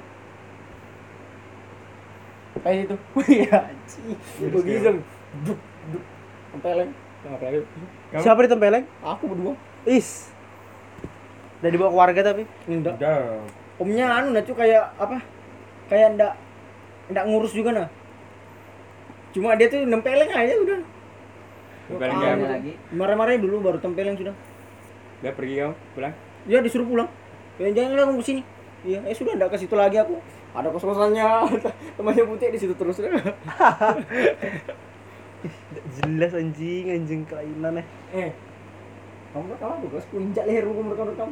[2.63, 2.65] dia.
[2.65, 2.95] Kayak itu.
[3.13, 4.17] Wih anjing.
[4.49, 4.91] Begitu.
[5.43, 5.59] Duk
[5.91, 6.03] duk.
[6.49, 6.91] Tempeleng.
[7.23, 8.83] Kamu- Siapa ditempeleng?
[8.99, 9.53] Aku berdua.
[9.83, 10.31] Is.
[11.59, 12.43] Udah dibawa keluarga tapi.
[12.67, 12.95] Enggak.
[12.97, 13.43] udah
[13.75, 15.17] Omnya anu nah cu kayak apa?
[15.87, 16.33] Kayak ndak
[17.09, 17.89] ndak ngurus juga nah.
[19.33, 20.79] Cuma dia tuh nempeleng aja udah.
[21.83, 22.71] Tempeleng Ah, lagi.
[22.91, 24.35] Marah-marahnya dulu baru tempeleng sudah.
[25.19, 27.07] udah pergi kamu pulang Ya disuruh pulang.
[27.55, 28.43] Ya jangan lah kamu sini.
[28.83, 30.19] Iya, eh sudah enggak ke situ lagi aku.
[30.53, 31.25] Ada kos-kosannya,
[31.97, 33.01] temannya putih di situ terus.
[35.97, 37.83] Jelas anjing, anjing kelainan ya.
[38.13, 38.31] eh,
[39.33, 41.29] kamu rekam aku, terus punjak leher aku rekam rekam.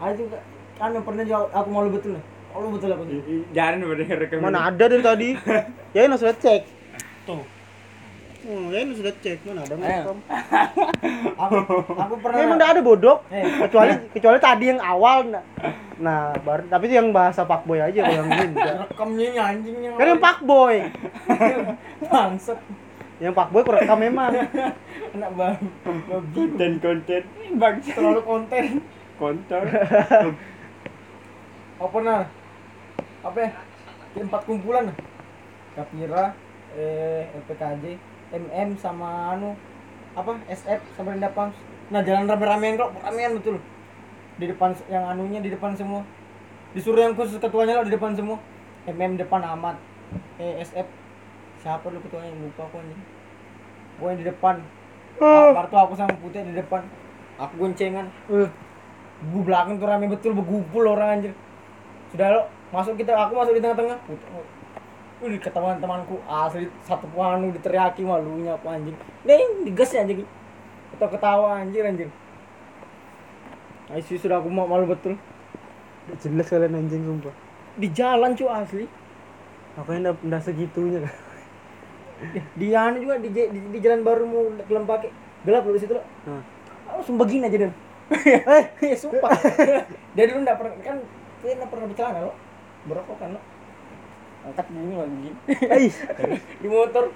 [0.00, 0.38] Ada juga
[0.78, 2.24] kan yang pernah jawab aku malu betul nih.
[2.54, 3.02] Malu betul aku.
[3.50, 5.28] jangan udah rekam Mana ada dari tadi?
[5.98, 6.62] ya ini sudah cek.
[7.26, 7.42] Tuh.
[8.40, 9.44] Hmm, ya ini sudah cek.
[9.44, 10.16] Mana ada ngerekam?
[11.44, 11.56] Aku
[11.92, 13.18] aku pernah Memang enggak ada bodok.
[13.28, 13.44] Eh.
[13.68, 15.44] Kecuali kecuali tadi yang awal nah.
[16.00, 19.90] Nah, baru tapi itu yang bahasa fuckboy aja kalau yang ini rekamnya ini anjingnya.
[20.00, 20.76] Kan yang fuckboy.
[22.12, 22.58] bangsat.
[23.20, 24.32] Yang fuckboy aku rekam memang.
[25.12, 25.66] Anak baru.
[25.84, 26.32] Babi.
[26.32, 27.22] konten konten
[27.60, 28.64] bang Terlalu konten.
[29.20, 29.62] kontol
[31.84, 32.24] apa nah
[33.20, 33.50] apa ya
[34.16, 34.88] Di empat kumpulan.
[35.76, 36.32] Kapira
[36.72, 37.84] eh LPKJ
[38.30, 39.58] MM sama anu
[40.14, 41.54] apa SF sama Rinda Pams
[41.90, 43.58] nah jalan rame-ramean kok ramean betul.
[44.38, 46.06] Di depan yang anunya di depan semua.
[46.70, 48.38] Disuruh yang khusus ketuanya lo di depan semua.
[48.86, 49.76] MM depan amat
[50.38, 50.86] ESF
[51.60, 52.30] siapa lu ketuanya?
[52.38, 53.02] Lupa aku anjing.
[54.00, 54.62] Gue di depan.
[55.20, 55.52] Ah.
[55.52, 56.86] kartu aku sama putih di depan.
[57.36, 58.06] Aku goncengan.
[58.30, 58.48] Eh,
[59.20, 61.34] gue belakang tuh rame betul bergumpul orang anjir.
[62.14, 62.40] Sudah lo
[62.70, 63.98] masuk kita aku masuk di tengah-tengah
[65.20, 68.96] Putih, Wih, ketahuan temanku asli satu panu diteriaki malunya apa anjing.
[69.28, 70.24] Nih, digas ya anjing.
[70.96, 72.08] Ketawa ketawa anjir anjir.
[73.92, 75.20] Aisyah sudah aku mau malu betul.
[76.24, 77.36] Jelas kalian anjing sumpah.
[77.76, 78.86] Di jalan cuy asli.
[79.76, 81.14] Apa yang nggak segitunya kan?
[82.56, 85.08] Di anu juga di, di, di jalan baru mau ke Lempake.
[85.44, 86.02] Gelap loh di situ lo.
[86.24, 86.42] Hmm.
[86.88, 87.72] Langsung begini aja dan.
[88.24, 89.30] eh, ya sumpah.
[90.16, 90.96] Dia dulu enggak pernah kan
[91.40, 92.32] dia enggak pernah bercelana lo.
[92.88, 93.40] Berokok kan lo.
[94.40, 95.30] Angkat gini begini.
[95.68, 95.92] Eh,
[96.64, 97.12] di motor.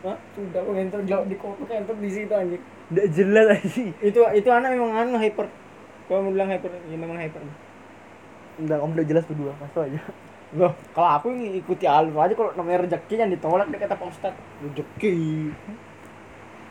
[0.00, 0.16] Hah?
[0.32, 2.62] Sudah aku ngentot jauh di kota ngentot di situ anjing.
[2.90, 3.94] nggak jelas anjing.
[4.02, 5.46] itu itu anak memang anu hyper
[6.10, 7.38] kalau mau bilang hyper ya memang hyper
[8.58, 10.00] Nggak, om udah jelas berdua, masuk aja.
[10.50, 14.08] loh kalau aku ini ikuti alur aja kalau namanya rezeki yang ditolak dia kata pak
[14.10, 15.54] ustad Rezeki.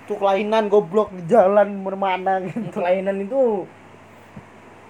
[0.03, 2.67] Itu kelainan goblok di jalan mana gitu.
[2.75, 3.63] kelainan itu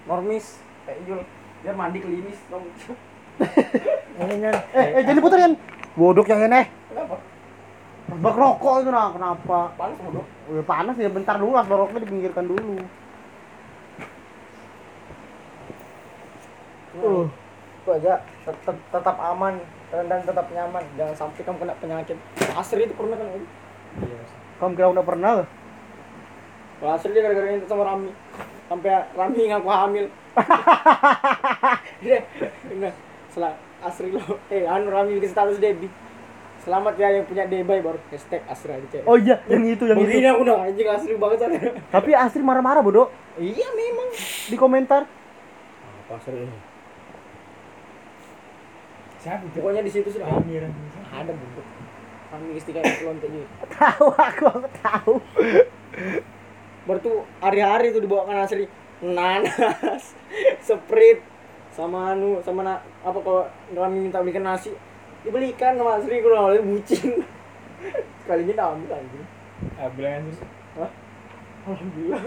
[0.08, 1.20] normis kayak Jul
[1.60, 2.64] biar mandi klinis dong
[4.20, 5.52] ini kan Eh, eh jadi puterin.
[5.96, 6.62] Bodok yang ini.
[6.90, 7.16] kenapa
[8.10, 9.70] Bak rokok itu nah, kenapa?
[9.78, 12.82] panas bodoh Udah panas ya bentar dulu lah rokoknya dipinggirkan dulu.
[16.90, 17.26] Uh.
[17.80, 19.56] itu aja tetap tetap aman
[19.88, 22.18] dan tetap nyaman jangan sampai kamu kena penyakit
[22.58, 23.28] asri itu pernah kan
[23.90, 24.20] Iya.
[24.60, 25.30] Kamu kira udah pernah?
[26.78, 28.10] Kalau asli dia gara-gara itu sama Rami
[28.68, 30.06] sampai Rami ngaku hamil
[32.04, 32.18] dia
[32.70, 32.94] enggak
[33.30, 34.20] setelah asri lo.
[34.48, 35.88] Eh anu Rami bikin status Debi
[36.60, 37.96] selamat ya yang punya Debay baru.
[38.08, 40.28] Hashtag asri aja Oh iya, yang itu, yang Begini itu.
[40.28, 41.56] aku udah anjing asri banget sana
[41.88, 44.12] Tapi Astri marah-marah bodoh iya memang.
[44.44, 45.08] Di komentar.
[45.80, 46.58] apa asri ini?
[49.18, 49.44] Siapa?
[49.52, 51.64] Pokoknya di situ sudah ada bentuk
[52.30, 55.14] Rami istiqah yang lontek juga Tahu aku, aku tahu.
[56.80, 58.64] baru tuh hari-hari tuh dibawakan asri.
[59.00, 60.12] Nanas
[60.66, 61.24] sprite
[61.70, 64.74] sama anu sama na, apa kalau Rami minta belikan nasi
[65.20, 67.22] dibelikan sama asri kalau awalnya bucin
[68.20, 69.26] sekalinya udah ambil anjing
[69.76, 70.44] Ah, bilang aja.
[70.74, 70.90] Hah?
[71.66, 72.22] alhamdulillah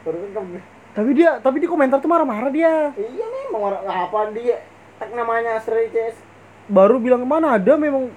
[0.00, 0.58] baru kan kamu
[0.88, 2.90] Tapi dia, tapi di komentar tuh marah-marah dia.
[2.96, 4.64] iya memang orang apa dia
[4.96, 6.16] tag namanya asri CS
[6.66, 8.08] Baru bilang mana ada memang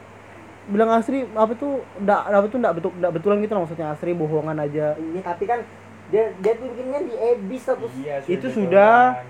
[0.64, 4.58] bilang Asri apa tuh enggak apa tuh enggak betul enggak betulan gitu maksudnya Asri bohongan
[4.58, 4.94] aja.
[4.96, 5.60] ini tapi kan
[6.08, 9.24] dia dia tuh bikinnya di ebis terus Iya, Itu sudah.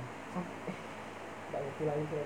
[1.81, 2.25] Nggak lagi sih.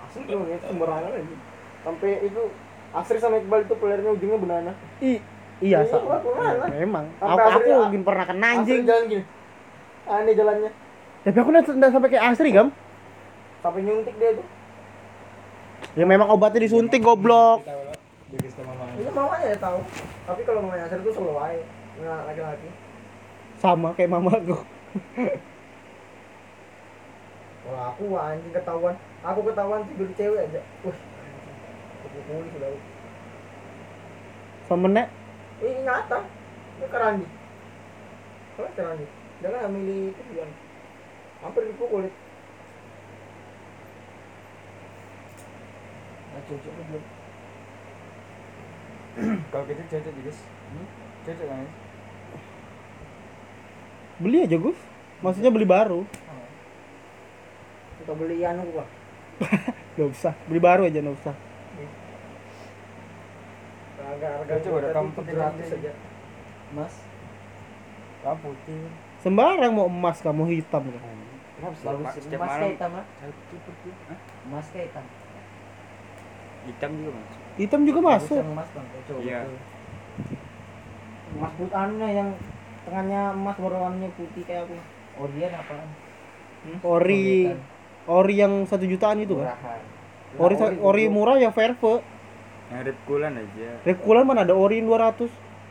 [0.00, 1.36] Asli dong ya sembarangan aja
[1.80, 2.42] sampai itu
[2.90, 5.20] Asri sama Iqbal itu pelernya ujungnya banana I,
[5.60, 6.00] iya, Iya, Sa.
[6.00, 6.66] aku mana?
[6.66, 7.04] memang.
[7.14, 8.80] Sampai Aku, Asri, aku ah, mungkin pernah kena Asri anjing.
[8.82, 9.24] jalan gini
[10.06, 10.70] aneh jalannya
[11.20, 12.68] Tapi aku enggak enggak sampai kayak Asri, Gam.
[13.60, 14.46] sampai nyuntik dia tuh
[15.92, 17.60] Ya memang obatnya disuntik goblok.
[17.60, 18.84] Sama mama.
[18.94, 19.78] ini mamanya ya tahu
[20.24, 21.64] tapi kalau mamanya Asri tuh selalu aja
[21.98, 22.68] nggak laki-laki
[23.54, 24.56] Sama kayak mamaku.
[27.60, 30.98] Kalau aku wah, anjing ketahuan aku ketahuan tidur di cewek aja wah
[32.00, 32.70] aku pukuli sudah
[34.70, 35.08] Sama nek
[35.60, 36.18] ini nyata
[36.78, 37.26] ini kerandi
[38.56, 39.06] kalau kerandi
[39.40, 40.52] jangan milih itu bilang
[41.42, 42.06] hampir dipukul
[46.30, 47.04] nah cocok belum
[49.50, 50.32] Kalau gitu cocok juga.
[50.32, 50.86] Hmm?
[51.26, 51.58] Cocok kan?
[51.58, 51.74] Guys?
[54.20, 54.78] beli aja, Gus.
[55.24, 56.04] Maksudnya beli baru.
[58.00, 58.84] Kita beli anu gua
[59.96, 61.34] Gak usah, beli baru aja gak usah.
[64.00, 65.92] harga harga Cocok ada aja
[66.70, 66.94] Mas,
[68.20, 68.80] Kamu putih.
[69.20, 71.02] Sembarang mau emas kamu hitam kan.
[71.58, 72.04] Kenapa setiap, bagus.
[72.04, 72.60] ma- setiap Mas malam?
[72.60, 73.06] kayak hitam, Mas.
[73.20, 73.92] Putih, putih.
[74.08, 74.18] Hah?
[74.48, 75.04] Mas kayak hitam.
[76.60, 77.30] Hitam juga mas.
[77.58, 78.42] Hitam juga masuk.
[78.44, 79.18] emas bang, cocok.
[79.24, 79.40] Iya.
[81.30, 82.28] emas putih anunya yang
[82.84, 84.76] tengahnya emas warnanya putih kayak aku
[85.20, 85.88] Orian apaan?
[86.80, 87.58] Ori, Orian.
[88.10, 89.54] Ori yang satu jutaan itu kan?
[89.54, 89.80] Murahan.
[90.36, 92.02] Ori, ori murah ya Verve.
[92.68, 93.70] Yang rip kulan aja.
[93.82, 95.26] Repkulan mana ada ori 200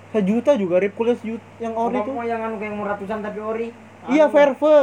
[0.09, 2.11] sejuta juga Repkulan sejuta yang ori Ori itu.
[2.11, 3.67] mau yang anu kayak yang ratusan tapi ori
[4.05, 4.77] Iya Anu, Verve.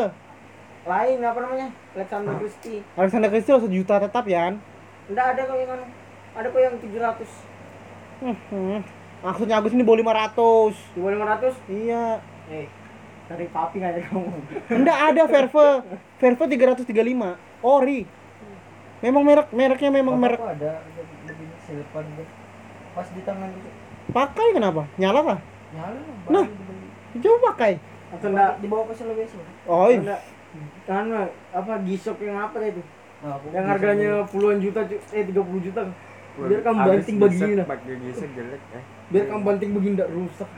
[0.86, 4.54] lain apa namanya Alexander Christie Alexander Christie sejuta tetap ya.
[5.06, 5.84] enggak ada kok yang anu
[6.32, 7.28] ada kok yang 700
[8.16, 8.80] Hmm.
[9.18, 10.72] Maksudnya Agus ini bawa 500.
[10.88, 12.04] di bawah 500 Iya.
[12.48, 12.66] eh
[13.26, 14.30] dari papi aja kamu
[14.70, 15.66] Enggak ada Verve.
[16.22, 16.86] Verve 335.
[17.66, 18.06] Ori.
[19.02, 20.82] Memang merek mereknya memang merek ada
[21.26, 22.24] begini silikon gitu.
[22.96, 23.68] Pas di tangan gitu.
[24.14, 24.86] pakai kenapa?
[24.96, 25.38] Nyala kah?
[25.74, 25.98] Nyala.
[26.30, 26.46] Nah.
[27.16, 27.82] Coba pakai.
[28.06, 29.34] atau enggak Dibawa ke Sulawesi.
[29.66, 30.22] Oh, enggak
[30.86, 32.82] anu apa gisok yang apa itu
[33.50, 35.82] yang harganya puluhan juta eh 30 juta
[36.36, 38.84] biar kamu banting begini nah eh.
[39.10, 40.48] biar kamu banting begini rusak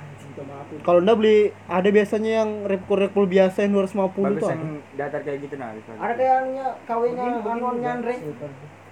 [0.84, 4.50] Kalau ndak beli ada biasanya yang repul biasa yang 250 Bagus tuh.
[4.50, 4.56] ada.
[4.58, 4.64] yang
[4.96, 5.70] datar kayak gitu nah.
[5.72, 8.14] Ada kayaknya kawinnya anuannya Andre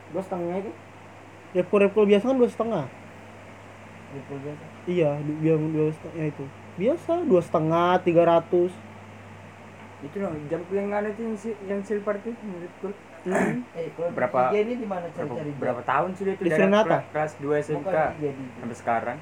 [0.06, 0.70] dua setengah itu
[1.56, 2.84] repul biasa kan dua setengah.
[4.86, 5.10] Iya,
[5.42, 6.44] yang dua setengah itu.
[6.76, 8.72] Biasa dua setengah, tiga ratus.
[10.04, 12.88] Itu loh jam yang ada tuh yang, yang silver tuh menurutku.
[13.26, 16.70] Eh, kalau Berapa- ini di mana Berapa, cari-cari berapa tahun sudah itu Di dari
[17.10, 17.96] kelas 2 SMK
[18.62, 19.18] sampai sekarang.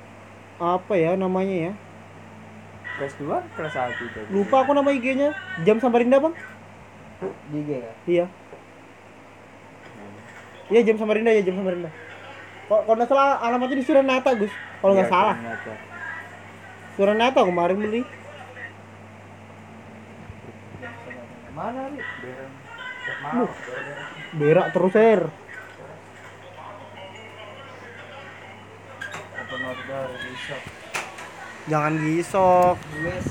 [0.60, 1.72] Apa ya namanya ya?
[2.94, 4.18] Kelas 2, kelas 1 itu.
[4.30, 5.34] Lupa aku nama IG-nya.
[5.66, 6.34] Jam Samarinda, Bang?
[7.50, 7.92] Di IG ya.
[8.06, 8.26] Iya.
[10.70, 11.90] Iya, Jam Samarinda ya, Jam Samarinda.
[12.64, 14.54] Kalau kalau nggak salah alamatnya di Suranata, Gus.
[14.80, 15.34] Kalau nggak Iya, salah.
[15.36, 15.74] Serenata.
[16.94, 18.02] Suranata kemarin beli.
[21.54, 22.02] Mana nih?
[24.38, 25.22] Berak terus, Ser.
[29.38, 30.08] Open order.
[31.64, 32.76] Jangan gisok.
[32.76, 33.26] US